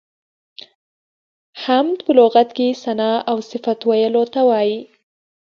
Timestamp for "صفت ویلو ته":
3.49-4.39